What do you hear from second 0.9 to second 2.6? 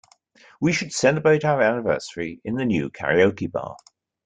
celebrate our anniversary in